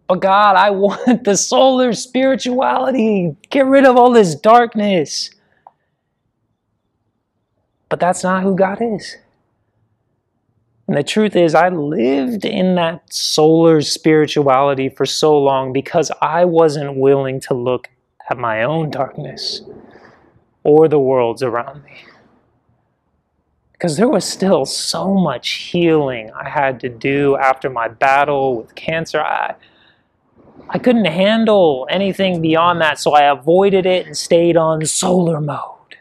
But 0.09 0.21
God, 0.21 0.57
I 0.57 0.71
want 0.71 1.25
the 1.25 1.37
solar 1.37 1.93
spirituality. 1.93 3.37
Get 3.51 3.67
rid 3.67 3.85
of 3.85 3.97
all 3.97 4.11
this 4.11 4.35
darkness. 4.35 5.31
But 7.89 8.01
that's 8.01 8.25
not 8.25 8.43
who 8.43 8.57
God 8.57 8.79
is. 8.81 9.17
And 10.89 10.97
the 10.97 11.03
truth 11.03 11.35
is, 11.35 11.55
I 11.55 11.69
lived 11.69 12.45
in 12.45 12.77
that 12.77 13.13
solar 13.13 13.81
spirituality 13.81 14.89
for 14.89 15.05
so 15.05 15.37
long 15.39 15.73
because 15.73 16.13
I 16.23 16.45
wasn't 16.45 16.97
willing 16.97 17.41
to 17.41 17.55
look 17.55 17.89
at 18.31 18.39
my 18.39 18.63
own 18.63 18.91
darkness 18.91 19.63
or 20.63 20.89
the 20.89 20.99
worlds 20.99 21.43
around 21.43 21.83
me 21.85 22.05
because 23.87 23.99
there 23.99 24.09
was 24.09 24.25
still 24.25 24.65
so 24.65 25.15
much 25.15 25.49
healing 25.71 26.33
I 26.33 26.49
had 26.49 26.81
to 26.81 26.89
do 26.89 27.37
after 27.37 27.71
my 27.71 27.87
battle 27.87 28.57
with 28.57 28.75
cancer. 28.75 29.21
I, 29.21 29.55
I 30.69 30.79
couldn't 30.79 31.05
handle 31.05 31.87
anything 31.89 32.43
beyond 32.43 32.81
that, 32.81 32.99
so 32.99 33.13
I 33.13 33.31
avoided 33.31 33.87
it 33.87 34.05
and 34.05 34.17
stayed 34.17 34.57
on 34.57 34.85
solar 34.87 35.41
mode. 35.41 35.99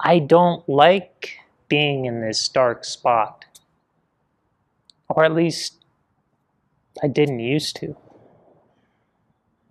I 0.00 0.20
don't 0.20 0.66
like 0.66 1.36
being 1.68 2.06
in 2.06 2.22
this 2.22 2.48
dark 2.48 2.86
spot, 2.86 3.44
or 5.10 5.26
at 5.26 5.34
least 5.34 5.84
I 7.02 7.08
didn't 7.08 7.40
used 7.40 7.76
to. 7.76 7.94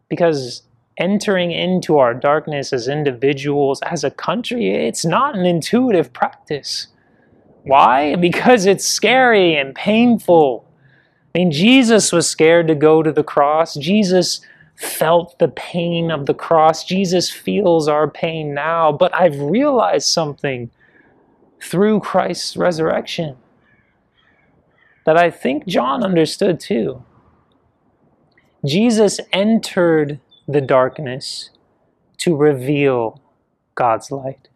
Because 0.09 0.61
entering 1.01 1.51
into 1.51 1.97
our 1.97 2.13
darkness 2.13 2.71
as 2.71 2.87
individuals, 2.87 3.81
as 3.81 4.03
a 4.03 4.11
country, 4.11 4.69
it's 4.69 5.03
not 5.03 5.35
an 5.35 5.45
intuitive 5.45 6.13
practice. 6.13 6.87
Why? 7.63 8.15
Because 8.15 8.67
it's 8.67 8.85
scary 8.85 9.55
and 9.55 9.73
painful. 9.73 10.63
I 11.33 11.39
mean, 11.39 11.51
Jesus 11.51 12.11
was 12.11 12.29
scared 12.29 12.67
to 12.67 12.75
go 12.75 13.01
to 13.01 13.11
the 13.11 13.23
cross. 13.23 13.73
Jesus 13.73 14.41
felt 14.75 15.39
the 15.39 15.47
pain 15.47 16.11
of 16.11 16.27
the 16.27 16.35
cross. 16.35 16.85
Jesus 16.85 17.31
feels 17.31 17.87
our 17.87 18.07
pain 18.07 18.53
now. 18.53 18.91
But 18.91 19.13
I've 19.15 19.39
realized 19.39 20.07
something 20.07 20.69
through 21.59 22.01
Christ's 22.01 22.55
resurrection 22.55 23.37
that 25.05 25.17
I 25.17 25.31
think 25.31 25.65
John 25.65 26.03
understood 26.03 26.59
too. 26.59 27.03
Jesus 28.65 29.19
entered 29.33 30.19
the 30.53 30.61
darkness 30.61 31.51
to 32.19 32.35
reveal 32.35 33.21
God's 33.75 34.11
light. 34.11 34.49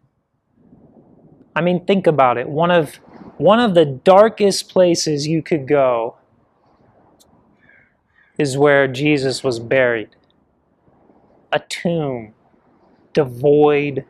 I 1.56 1.62
mean, 1.62 1.86
think 1.86 2.06
about 2.06 2.38
it. 2.38 2.48
One 2.48 2.70
of, 2.70 2.96
one 3.38 3.60
of 3.60 3.74
the 3.74 3.86
darkest 3.86 4.70
places 4.70 5.28
you 5.28 5.42
could 5.42 5.68
go 5.68 6.16
is 8.38 8.58
where 8.58 8.88
Jesus 8.88 9.44
was 9.44 9.60
buried. 9.60 10.10
a 11.52 11.60
tomb 11.60 12.34
devoid 13.14 14.04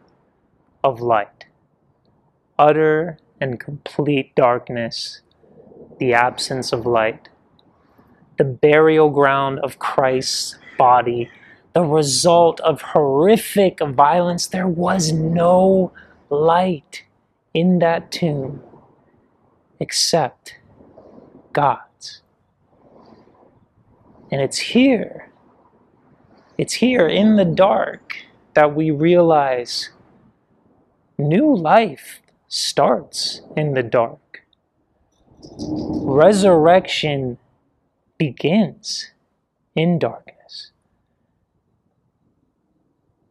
of 0.84 1.00
light, 1.00 1.46
utter 2.58 3.18
and 3.40 3.60
complete 3.60 4.34
darkness, 4.36 5.22
the 6.00 6.14
absence 6.14 6.72
of 6.72 6.86
light, 6.86 7.28
the 8.38 8.44
burial 8.44 9.10
ground 9.10 9.60
of 9.60 9.78
Christ's 9.78 10.58
body, 10.78 11.30
the 11.76 11.84
result 11.84 12.58
of 12.60 12.80
horrific 12.80 13.80
violence. 13.80 14.46
There 14.46 14.66
was 14.66 15.12
no 15.12 15.92
light 16.30 17.04
in 17.52 17.80
that 17.80 18.10
tomb 18.10 18.62
except 19.78 20.56
God's. 21.52 22.22
And 24.32 24.40
it's 24.40 24.56
here, 24.56 25.30
it's 26.56 26.72
here 26.72 27.06
in 27.06 27.36
the 27.36 27.44
dark 27.44 28.24
that 28.54 28.74
we 28.74 28.90
realize 28.90 29.90
new 31.18 31.54
life 31.54 32.22
starts 32.48 33.42
in 33.54 33.74
the 33.74 33.82
dark. 33.82 34.46
Resurrection 35.60 37.36
begins 38.16 39.10
in 39.74 39.98
darkness. 39.98 40.35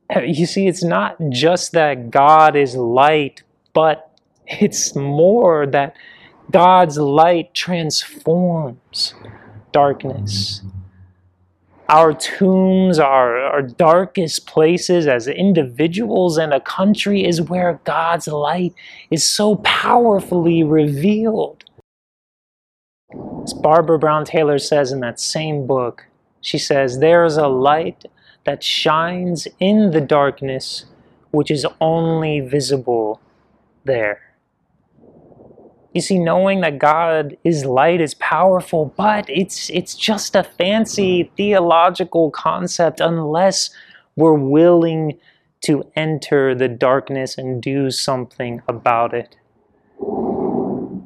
You 0.26 0.46
see, 0.46 0.68
it's 0.68 0.84
not 0.84 1.18
just 1.30 1.72
that 1.72 2.12
God 2.12 2.56
is 2.56 2.76
light, 2.76 3.44
but 3.74 4.12
it's 4.48 4.96
more 4.96 5.66
that 5.68 5.96
God's 6.52 6.98
light 6.98 7.54
transforms 7.54 9.14
darkness. 9.72 10.62
Our 11.88 12.14
tombs, 12.14 12.98
our, 12.98 13.38
our 13.38 13.62
darkest 13.62 14.48
places 14.48 15.06
as 15.06 15.28
individuals 15.28 16.38
and 16.38 16.54
a 16.54 16.60
country 16.60 17.24
is 17.24 17.42
where 17.42 17.80
God's 17.84 18.28
light 18.28 18.74
is 19.12 19.28
so 19.28 19.58
powerfully 19.58 20.64
revealed. 20.64 21.64
As 23.44 23.54
Barbara 23.54 24.00
Brown 24.00 24.26
Taylor 24.26 24.58
says 24.58 24.92
in 24.92 25.00
that 25.02 25.20
same 25.20 25.68
book, 25.68 26.08
she 26.42 26.58
says, 26.58 27.00
There 27.00 27.24
is 27.24 27.38
a 27.38 27.48
light 27.48 28.06
that 28.46 28.64
shines 28.64 29.48
in 29.60 29.92
the 29.92 30.02
darkness 30.02 30.86
which 31.36 31.52
is 31.52 31.68
only 31.82 32.40
visible 32.40 33.20
there. 33.84 34.22
You 35.94 36.02
see, 36.02 36.18
knowing 36.18 36.62
that 36.62 36.80
God 36.80 37.38
is 37.44 37.66
light 37.66 38.02
is 38.02 38.14
powerful, 38.16 38.94
but 38.98 39.30
it's, 39.30 39.70
it's 39.70 39.96
just 39.96 40.36
a 40.36 40.44
fancy 40.44 41.32
theological 41.38 42.32
concept 42.32 43.00
unless 43.00 43.70
we're 44.16 44.34
willing 44.34 45.18
to 45.62 45.90
enter 45.96 46.56
the 46.56 46.68
darkness 46.68 47.38
and 47.38 47.62
do 47.62 47.92
something 47.92 48.62
about 48.68 49.14
it. 49.14 49.36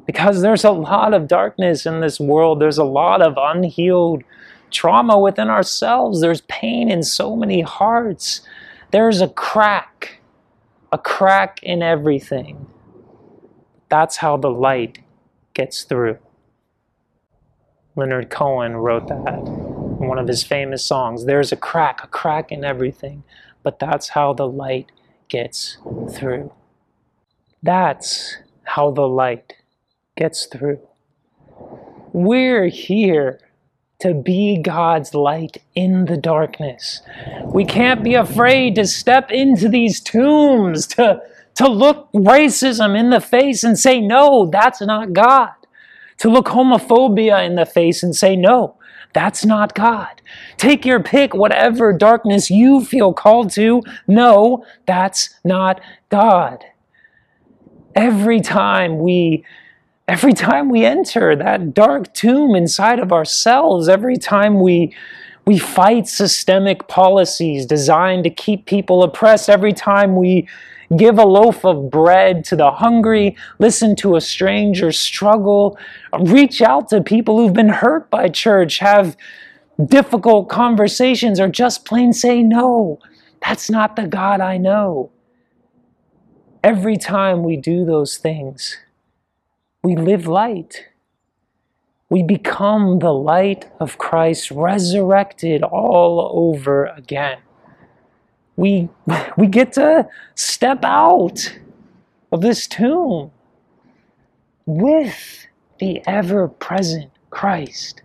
Because 0.06 0.42
there's 0.42 0.64
a 0.64 0.72
lot 0.72 1.14
of 1.14 1.28
darkness 1.28 1.86
in 1.86 2.00
this 2.00 2.18
world, 2.18 2.60
there's 2.60 2.78
a 2.78 2.84
lot 2.84 3.22
of 3.22 3.34
unhealed 3.36 4.22
trauma 4.70 5.18
within 5.18 5.48
ourselves, 5.48 6.20
there's 6.20 6.42
pain 6.42 6.90
in 6.90 7.02
so 7.02 7.36
many 7.36 7.60
hearts. 7.60 8.40
There's 8.90 9.20
a 9.20 9.28
crack, 9.28 10.20
a 10.92 10.98
crack 10.98 11.60
in 11.62 11.82
everything. 11.82 12.66
That's 13.88 14.16
how 14.16 14.36
the 14.36 14.50
light 14.50 15.00
gets 15.54 15.82
through. 15.82 16.18
Leonard 17.96 18.30
Cohen 18.30 18.76
wrote 18.76 19.08
that 19.08 19.38
in 19.38 20.08
one 20.08 20.18
of 20.18 20.28
his 20.28 20.42
famous 20.42 20.84
songs. 20.84 21.26
There's 21.26 21.52
a 21.52 21.56
crack, 21.56 22.02
a 22.02 22.06
crack 22.06 22.52
in 22.52 22.64
everything, 22.64 23.24
but 23.62 23.78
that's 23.78 24.10
how 24.10 24.32
the 24.32 24.48
light 24.48 24.90
gets 25.28 25.78
through. 26.12 26.52
That's 27.62 28.38
how 28.64 28.90
the 28.90 29.08
light 29.08 29.54
gets 30.16 30.46
through. 30.46 30.80
We're 32.12 32.68
here 32.68 33.40
to 34.00 34.14
be 34.14 34.58
God's 34.58 35.14
light 35.14 35.58
in 35.74 36.06
the 36.06 36.16
darkness. 36.16 37.02
We 37.44 37.64
can't 37.64 38.02
be 38.02 38.14
afraid 38.14 38.74
to 38.76 38.86
step 38.86 39.30
into 39.30 39.68
these 39.68 40.00
tombs, 40.00 40.86
to 40.88 41.22
to 41.56 41.68
look 41.68 42.10
racism 42.12 42.98
in 42.98 43.10
the 43.10 43.20
face 43.20 43.64
and 43.64 43.78
say, 43.78 44.00
no, 44.00 44.46
that's 44.46 44.80
not 44.80 45.12
God. 45.12 45.50
To 46.18 46.30
look 46.30 46.46
homophobia 46.46 47.44
in 47.44 47.56
the 47.56 47.66
face 47.66 48.02
and 48.02 48.14
say, 48.14 48.36
no, 48.36 48.76
that's 49.12 49.44
not 49.44 49.74
God. 49.74 50.22
Take 50.56 50.86
your 50.86 51.02
pick, 51.02 51.34
whatever 51.34 51.92
darkness 51.92 52.50
you 52.50 52.84
feel 52.84 53.12
called 53.12 53.50
to. 53.52 53.82
No, 54.06 54.64
that's 54.86 55.34
not 55.44 55.80
God. 56.08 56.64
Every 57.94 58.40
time 58.40 58.98
we 58.98 59.44
every 60.10 60.32
time 60.32 60.68
we 60.68 60.84
enter 60.84 61.36
that 61.36 61.72
dark 61.72 62.12
tomb 62.14 62.56
inside 62.56 62.98
of 62.98 63.12
ourselves, 63.12 63.88
every 63.88 64.16
time 64.16 64.60
we 64.60 64.92
we 65.46 65.56
fight 65.56 66.06
systemic 66.06 66.86
policies 66.88 67.64
designed 67.64 68.24
to 68.24 68.30
keep 68.30 68.66
people 68.66 69.02
oppressed, 69.04 69.48
every 69.48 69.72
time 69.72 70.16
we 70.16 70.48
give 70.96 71.18
a 71.18 71.24
loaf 71.24 71.64
of 71.64 71.90
bread 71.90 72.44
to 72.44 72.56
the 72.56 72.70
hungry, 72.72 73.36
listen 73.58 73.96
to 73.96 74.16
a 74.16 74.20
stranger 74.20 74.92
struggle, 74.92 75.78
reach 76.18 76.60
out 76.60 76.88
to 76.88 77.00
people 77.00 77.38
who've 77.38 77.54
been 77.54 77.68
hurt 77.68 78.10
by 78.10 78.28
church, 78.28 78.78
have 78.78 79.16
difficult 79.86 80.48
conversations, 80.48 81.38
or 81.38 81.48
just 81.48 81.84
plain 81.84 82.12
say, 82.12 82.42
No, 82.42 82.98
that's 83.46 83.70
not 83.70 83.94
the 83.94 84.08
God 84.08 84.40
I 84.40 84.56
know. 84.56 85.12
Every 86.64 86.96
time 86.96 87.44
we 87.44 87.56
do 87.56 87.84
those 87.84 88.18
things, 88.18 88.76
we 89.82 89.96
live 89.96 90.26
light. 90.26 90.86
We 92.08 92.22
become 92.22 92.98
the 92.98 93.12
light 93.12 93.70
of 93.78 93.98
Christ 93.98 94.50
resurrected 94.50 95.62
all 95.62 96.30
over 96.34 96.86
again 96.86 97.38
we, 98.60 98.90
we 99.36 99.46
get 99.46 99.72
to 99.72 100.06
step 100.34 100.84
out 100.84 101.58
of 102.30 102.42
this 102.42 102.66
tomb 102.66 103.32
with 104.66 105.46
the 105.80 106.02
ever 106.06 106.46
present 106.46 107.10
Christ. 107.30 108.02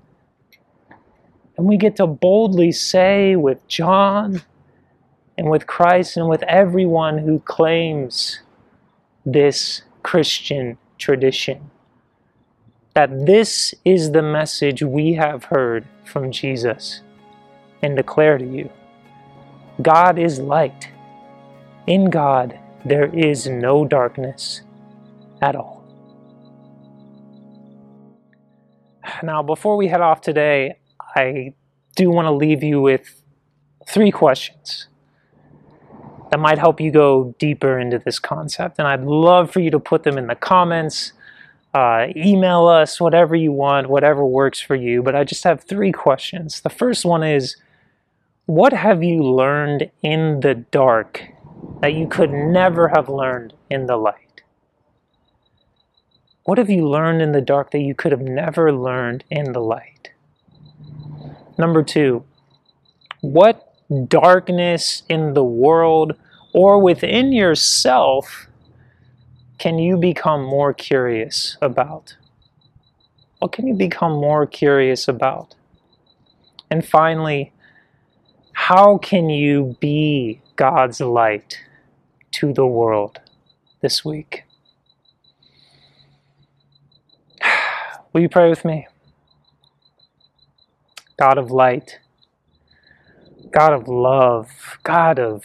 And 1.58 1.68
we 1.68 1.78
get 1.78 1.98
to 1.98 2.08
boldly 2.08 2.72
say 2.72 3.36
with 3.36 3.68
John 3.68 4.42
and 5.38 5.50
with 5.50 5.68
Christ 5.68 6.18
and 6.18 6.28
with 6.30 6.44
everyone 6.44 7.18
who 7.18 7.40
claims 7.40 8.42
this 9.26 9.84
Christian 10.04 10.78
tradition 10.98 11.72
that 12.96 13.26
this 13.26 13.74
is 13.84 14.12
the 14.12 14.22
message 14.22 14.82
we 14.82 15.14
have 15.14 15.44
heard 15.46 15.86
from 16.06 16.32
Jesus 16.32 17.02
and 17.82 17.96
declare 17.98 18.38
to 18.38 18.46
you. 18.46 18.70
God 19.82 20.18
is 20.18 20.40
light. 20.40 20.90
In 21.88 22.10
God, 22.10 22.58
there 22.86 23.14
is 23.14 23.48
no 23.48 23.86
darkness 23.86 24.62
at 25.42 25.56
all. 25.56 25.84
Now, 29.22 29.44
before 29.44 29.76
we 29.76 29.88
head 29.88 30.02
off 30.02 30.22
today, 30.22 30.80
I 31.16 31.54
do 31.96 32.10
want 32.10 32.28
to 32.28 32.32
leave 32.32 32.64
you 32.64 32.82
with 32.82 33.22
three 33.88 34.12
questions 34.12 34.88
that 36.32 36.40
might 36.40 36.58
help 36.58 36.82
you 36.82 36.92
go 36.92 37.36
deeper 37.40 37.80
into 37.80 38.00
this 38.00 38.20
concept. 38.20 38.80
And 38.80 38.88
I'd 38.88 39.04
love 39.04 39.52
for 39.52 39.60
you 39.60 39.72
to 39.72 39.80
put 39.80 40.04
them 40.04 40.18
in 40.18 40.28
the 40.28 40.36
comments, 40.36 41.14
uh, 41.74 42.08
email 42.16 42.68
us, 42.68 43.00
whatever 43.00 43.36
you 43.36 43.52
want, 43.52 43.90
whatever 43.90 44.26
works 44.26 44.60
for 44.60 44.76
you. 44.76 45.04
But 45.04 45.16
I 45.16 45.24
just 45.24 45.44
have 45.44 45.64
three 45.64 45.92
questions. 45.92 46.62
The 46.62 46.70
first 46.70 47.06
one 47.06 47.24
is 47.24 47.58
what 48.46 48.74
have 48.74 49.04
you 49.04 49.24
learned 49.24 49.90
in 50.02 50.40
the 50.42 50.54
dark 50.54 51.24
that 51.82 51.94
you 51.94 52.08
could 52.08 52.32
never 52.32 52.90
have 52.90 53.10
learned 53.10 53.54
in 53.70 53.88
the 53.88 53.98
light? 53.98 54.42
What 56.44 56.60
have 56.60 56.70
you 56.70 56.88
learned 56.88 57.22
in 57.22 57.32
the 57.32 57.42
dark 57.42 57.72
that 57.72 57.80
you 57.80 57.96
could 57.96 58.12
have 58.12 58.22
never 58.22 58.72
learned 58.72 59.24
in 59.32 59.54
the 59.54 59.60
light? 59.60 60.12
Number 61.58 61.82
two, 61.82 62.24
what 63.22 63.75
darkness 64.08 65.04
in 65.10 65.34
the 65.34 65.43
world 65.43 66.13
or 66.54 66.82
within 66.82 67.32
yourself 67.32 68.48
can 69.58 69.80
you 69.80 69.98
become 69.98 70.43
more 70.43 70.74
curious 70.74 71.58
about? 71.62 72.17
What 73.39 73.52
can 73.52 73.67
you 73.67 73.74
become 73.74 74.12
more 74.13 74.45
curious 74.45 75.08
about? 75.08 75.56
And 76.69 76.86
finally, 76.86 77.54
how 78.54 78.98
can 78.98 79.30
you 79.30 79.78
be 79.80 80.41
God's 80.56 81.00
light 81.00 81.60
to 82.32 82.54
the 82.54 82.65
world 82.65 83.19
this 83.82 84.04
week? 84.04 84.43
Will 88.13 88.21
you 88.21 88.30
pray 88.30 88.50
with 88.50 88.65
me? 88.65 88.88
God 91.17 91.38
of 91.38 91.52
light, 91.52 92.00
God 93.52 93.74
of 93.74 93.88
love, 93.88 94.50
God 94.84 95.20
of 95.20 95.44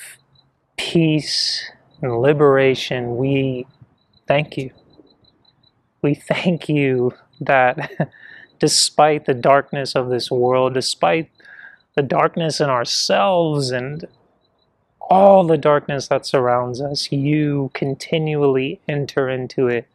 peace 0.76 1.70
and 2.02 2.20
liberation, 2.20 3.16
we 3.16 3.66
thank 4.26 4.56
you. 4.56 4.70
We 6.02 6.14
thank 6.14 6.68
you 6.68 7.14
that 7.40 8.10
despite 8.58 9.26
the 9.26 9.34
darkness 9.34 9.94
of 9.94 10.08
this 10.08 10.30
world, 10.30 10.74
despite 10.74 11.30
the 11.96 12.02
darkness 12.02 12.60
in 12.60 12.70
ourselves 12.70 13.70
and 13.70 14.06
all 15.00 15.44
the 15.44 15.58
darkness 15.58 16.08
that 16.08 16.26
surrounds 16.26 16.80
us, 16.80 17.10
you 17.12 17.70
continually 17.74 18.80
enter 18.88 19.28
into 19.28 19.68
it, 19.68 19.88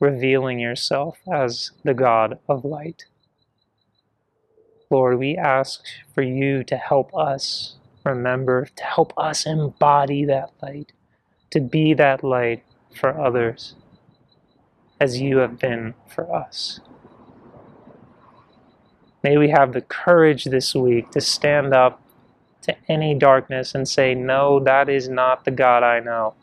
revealing 0.00 0.58
yourself 0.58 1.18
as 1.32 1.72
the 1.84 1.94
God 1.94 2.38
of 2.48 2.64
light. 2.64 3.04
Lord, 4.90 5.18
we 5.18 5.36
ask 5.36 5.82
for 6.14 6.22
you 6.22 6.64
to 6.64 6.76
help 6.76 7.14
us 7.14 7.76
remember, 8.04 8.68
to 8.76 8.84
help 8.84 9.12
us 9.18 9.46
embody 9.46 10.24
that 10.24 10.50
light, 10.62 10.92
to 11.50 11.60
be 11.60 11.92
that 11.94 12.24
light 12.24 12.62
for 12.94 13.18
others 13.20 13.74
as 15.00 15.20
you 15.20 15.38
have 15.38 15.58
been 15.58 15.94
for 16.08 16.34
us. 16.34 16.80
May 19.22 19.36
we 19.36 19.50
have 19.50 19.72
the 19.72 19.82
courage 19.82 20.44
this 20.44 20.74
week 20.74 21.10
to 21.10 21.20
stand 21.20 21.74
up 21.74 22.00
to 22.62 22.74
any 22.88 23.14
darkness 23.14 23.74
and 23.74 23.86
say, 23.86 24.14
No, 24.14 24.60
that 24.60 24.88
is 24.88 25.08
not 25.08 25.44
the 25.44 25.50
God 25.50 25.82
I 25.82 26.00
know. 26.00 26.34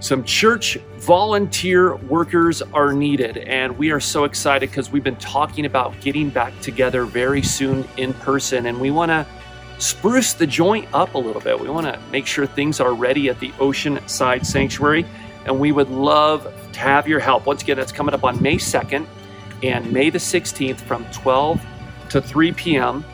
Some 0.00 0.24
church 0.24 0.78
volunteer 0.96 1.96
workers 1.96 2.62
are 2.62 2.92
needed, 2.92 3.36
and 3.38 3.76
we 3.78 3.90
are 3.90 4.00
so 4.00 4.24
excited 4.24 4.70
because 4.70 4.90
we've 4.90 5.04
been 5.04 5.16
talking 5.16 5.66
about 5.66 5.98
getting 6.00 6.30
back 6.30 6.58
together 6.60 7.04
very 7.04 7.42
soon 7.42 7.86
in 7.98 8.14
person, 8.14 8.66
and 8.66 8.80
we 8.80 8.90
want 8.90 9.10
to 9.10 9.26
spruce 9.78 10.32
the 10.32 10.46
joint 10.46 10.88
up 10.94 11.14
a 11.14 11.18
little 11.18 11.42
bit. 11.42 11.60
We 11.60 11.68
want 11.68 11.86
to 11.86 12.00
make 12.10 12.26
sure 12.26 12.46
things 12.46 12.80
are 12.80 12.94
ready 12.94 13.28
at 13.28 13.38
the 13.38 13.50
Oceanside 13.52 14.46
Sanctuary, 14.46 15.04
and 15.44 15.60
we 15.60 15.72
would 15.72 15.90
love 15.90 16.44
to 16.72 16.80
have 16.80 17.06
your 17.06 17.20
help. 17.20 17.44
Once 17.46 17.62
again, 17.62 17.76
that's 17.76 17.92
coming 17.92 18.14
up 18.14 18.24
on 18.24 18.42
May 18.42 18.56
2nd 18.56 19.06
and 19.62 19.90
May 19.92 20.10
the 20.10 20.18
16th 20.18 20.80
from 20.80 21.04
12 21.12 21.64
to 22.10 22.20
3 22.20 22.52
p.m. 22.52 23.04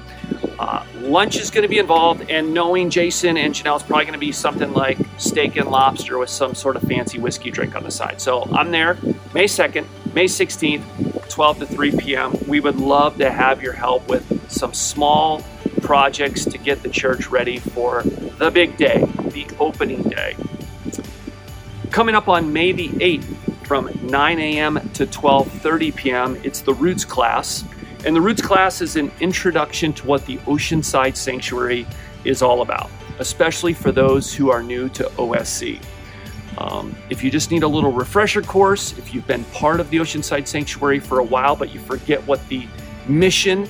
Uh, 0.58 0.84
lunch 0.96 1.36
is 1.36 1.50
going 1.50 1.62
to 1.62 1.68
be 1.68 1.78
involved, 1.78 2.30
and 2.30 2.54
knowing 2.54 2.90
Jason 2.90 3.36
and 3.36 3.56
Chanel 3.56 3.76
is 3.76 3.82
probably 3.82 4.04
going 4.04 4.14
to 4.14 4.18
be 4.18 4.32
something 4.32 4.72
like 4.72 4.98
steak 5.18 5.56
and 5.56 5.70
lobster 5.70 6.18
with 6.18 6.30
some 6.30 6.54
sort 6.54 6.76
of 6.76 6.82
fancy 6.82 7.18
whiskey 7.18 7.50
drink 7.50 7.74
on 7.74 7.82
the 7.82 7.90
side. 7.90 8.20
So 8.20 8.42
I'm 8.52 8.70
there 8.70 8.94
May 9.34 9.44
2nd, 9.44 9.86
May 10.14 10.26
16th, 10.26 11.28
12 11.30 11.58
to 11.60 11.66
3 11.66 11.96
p.m. 11.96 12.34
We 12.46 12.60
would 12.60 12.76
love 12.76 13.18
to 13.18 13.30
have 13.30 13.62
your 13.62 13.72
help 13.72 14.08
with 14.08 14.50
some 14.50 14.74
small 14.74 15.42
projects 15.80 16.44
to 16.44 16.58
get 16.58 16.82
the 16.82 16.90
church 16.90 17.28
ready 17.28 17.58
for 17.58 18.02
the 18.02 18.50
big 18.50 18.76
day, 18.76 19.04
the 19.30 19.46
opening 19.58 20.02
day. 20.04 20.36
Coming 21.90 22.14
up 22.14 22.28
on 22.28 22.52
May 22.52 22.72
the 22.72 22.88
8th 22.88 23.66
from 23.66 23.90
9 24.02 24.38
a.m. 24.38 24.74
to 24.94 25.06
12:30 25.06 25.96
p.m., 25.96 26.36
it's 26.42 26.60
the 26.60 26.74
Roots 26.74 27.04
class. 27.04 27.64
And 28.04 28.16
the 28.16 28.20
Roots 28.20 28.42
class 28.42 28.80
is 28.80 28.96
an 28.96 29.12
introduction 29.20 29.92
to 29.92 30.06
what 30.06 30.26
the 30.26 30.38
Oceanside 30.38 31.16
Sanctuary 31.16 31.86
is 32.24 32.42
all 32.42 32.62
about, 32.62 32.90
especially 33.20 33.72
for 33.72 33.92
those 33.92 34.34
who 34.34 34.50
are 34.50 34.62
new 34.62 34.88
to 34.90 35.04
OSC. 35.04 35.80
Um, 36.58 36.96
if 37.10 37.22
you 37.22 37.30
just 37.30 37.50
need 37.50 37.62
a 37.62 37.68
little 37.68 37.92
refresher 37.92 38.42
course, 38.42 38.96
if 38.98 39.14
you've 39.14 39.26
been 39.26 39.44
part 39.46 39.78
of 39.78 39.88
the 39.90 39.98
Oceanside 39.98 40.48
Sanctuary 40.48 40.98
for 40.98 41.20
a 41.20 41.24
while, 41.24 41.54
but 41.54 41.72
you 41.72 41.78
forget 41.78 42.26
what 42.26 42.46
the 42.48 42.66
mission 43.06 43.68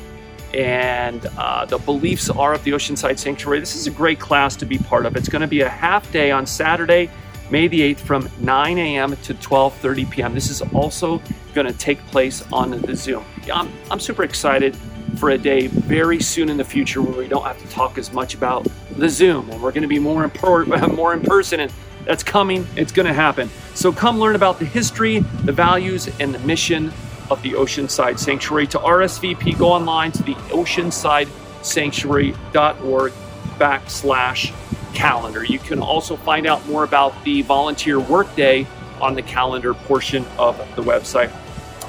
and 0.55 1.27
uh, 1.39 1.65
the 1.67 1.79
beliefs 1.79 2.29
are 2.31 2.55
of 2.55 2.65
the 2.65 2.73
Oceanside 2.73 3.19
Sanctuary, 3.19 3.61
this 3.61 3.77
is 3.77 3.87
a 3.87 3.91
great 3.91 4.19
class 4.19 4.57
to 4.57 4.67
be 4.67 4.79
part 4.79 5.05
of. 5.07 5.15
It's 5.15 5.29
going 5.29 5.43
to 5.43 5.49
be 5.49 5.61
a 5.61 5.69
half 5.69 6.11
day 6.11 6.31
on 6.31 6.47
Saturday, 6.47 7.11
May 7.53 7.69
the 7.69 7.81
8th 7.95 8.01
from 8.01 8.29
9 8.41 8.79
a.m. 8.79 9.15
to 9.15 9.35
12:30 9.35 10.11
p.m. 10.11 10.33
This 10.33 10.49
is 10.49 10.63
also 10.73 11.21
going 11.53 11.67
to 11.67 11.75
take 11.75 11.99
place 12.07 12.43
on 12.51 12.71
the 12.71 12.97
Zoom. 12.97 13.27
I'm, 13.53 13.71
I'm 13.91 14.01
super 14.01 14.23
excited 14.23 14.75
for 15.19 15.29
a 15.29 15.37
day 15.37 15.67
very 15.67 16.19
soon 16.19 16.49
in 16.49 16.57
the 16.57 16.65
future 16.65 17.03
where 17.03 17.15
we 17.15 17.29
don't 17.29 17.45
have 17.45 17.61
to 17.61 17.69
talk 17.69 17.99
as 17.99 18.11
much 18.11 18.33
about 18.33 18.67
the 18.97 19.07
Zoom 19.07 19.51
and 19.51 19.63
we're 19.63 19.73
going 19.73 19.83
to 19.83 19.89
be 19.89 19.99
more 19.99 20.25
in, 20.25 20.31
more 20.97 21.13
in 21.13 21.21
person 21.21 21.61
and 21.61 21.71
that's 22.07 22.23
coming. 22.23 22.67
It's 22.75 22.91
going 22.91 23.05
to 23.05 23.13
happen. 23.13 23.51
So 23.75 23.93
come 23.93 24.19
learn 24.19 24.35
about 24.35 24.59
the 24.59 24.65
history, 24.65 25.19
the 25.19 25.53
values, 25.53 26.09
and 26.21 26.35
the 26.35 26.39
mission 26.39 26.91
of 27.29 27.43
the 27.43 27.51
Oceanside 27.51 28.19
Sanctuary. 28.19 28.67
To 28.69 28.79
RSVP, 28.79 29.59
go 29.59 29.71
online 29.71 30.11
to 30.13 30.23
the 30.23 30.37
oceansidesanctuary.org 30.37 33.13
backslash 33.59 34.55
calendar. 34.93 35.45
You 35.45 35.59
can 35.59 35.81
also 35.81 36.17
find 36.17 36.47
out 36.47 36.67
more 36.67 36.85
about 36.85 37.25
the 37.25 37.43
volunteer 37.43 37.99
workday 37.99 38.67
on 39.01 39.15
the 39.15 39.23
calendar 39.23 39.75
portion 39.75 40.25
of 40.39 40.57
the 40.77 40.83
website. 40.83 41.31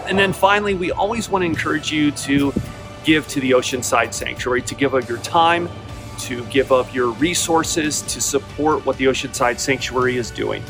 And 0.07 0.17
then 0.17 0.33
finally, 0.33 0.73
we 0.73 0.91
always 0.91 1.29
want 1.29 1.43
to 1.43 1.45
encourage 1.45 1.91
you 1.91 2.11
to 2.11 2.53
give 3.03 3.27
to 3.29 3.39
the 3.39 3.51
Oceanside 3.51 4.13
Sanctuary, 4.13 4.61
to 4.63 4.75
give 4.75 4.93
of 4.93 5.07
your 5.07 5.19
time, 5.19 5.69
to 6.19 6.43
give 6.45 6.71
of 6.71 6.93
your 6.93 7.11
resources 7.11 8.01
to 8.03 8.21
support 8.21 8.85
what 8.85 8.97
the 8.97 9.05
Oceanside 9.05 9.59
Sanctuary 9.59 10.17
is 10.17 10.31
doing. 10.31 10.63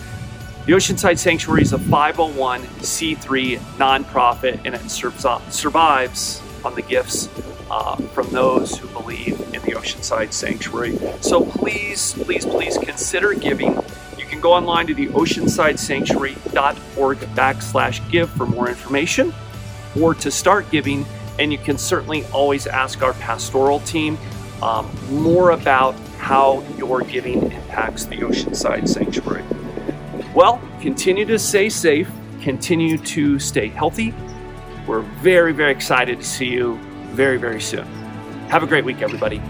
The 0.66 0.74
Oceanside 0.74 1.18
Sanctuary 1.18 1.62
is 1.62 1.74
a 1.74 1.78
501c3 1.78 3.58
nonprofit 3.78 4.62
and 4.66 4.74
it 4.76 4.90
survives 4.90 6.42
on 6.64 6.76
the 6.76 6.82
gifts 6.82 7.28
uh, 7.74 7.96
from 8.14 8.30
those 8.30 8.78
who 8.78 8.88
believe 8.90 9.42
in 9.42 9.62
the 9.64 9.72
Oceanside 9.72 10.32
Sanctuary. 10.32 10.96
So 11.22 11.44
please, 11.44 12.14
please, 12.14 12.46
please 12.46 12.78
consider 12.78 13.34
giving 13.34 13.74
You 14.16 14.26
can 14.26 14.40
go 14.40 14.54
online 14.54 14.86
to 14.88 14.94
the 14.94 15.08
oceansidesanctuary.org 15.08 17.18
backslash 17.18 18.12
give 18.12 18.30
for 18.30 18.46
more 18.46 18.70
information 18.70 19.34
or 20.00 20.14
to 20.14 20.30
start 20.30 20.70
giving. 20.70 21.04
And 21.40 21.52
you 21.52 21.58
can 21.58 21.80
certainly 21.80 22.24
always 22.26 22.68
ask 22.68 23.02
our 23.02 23.14
pastoral 23.14 23.80
team 23.80 24.20
um, 24.62 24.88
more 25.10 25.50
about 25.50 25.96
how 26.20 26.62
your 26.78 27.02
giving 27.02 27.52
impacts 27.52 28.06
the 28.06 28.18
Oceanside 28.18 28.88
Sanctuary. 28.88 29.44
Well, 30.36 30.62
continue 30.80 31.26
to 31.26 31.40
stay 31.40 31.70
safe, 31.70 32.08
continue 32.40 33.00
to 33.00 33.40
stay 33.40 33.70
healthy. 33.70 34.14
We're 34.86 35.02
very, 35.02 35.54
very 35.54 35.72
excited 35.72 36.20
to 36.20 36.24
see 36.24 36.50
you 36.50 36.80
very, 37.14 37.38
very 37.38 37.62
soon. 37.62 37.86
Have 38.50 38.64
a 38.64 38.68
great 38.68 38.86
week, 38.86 39.02
everybody. 39.02 39.42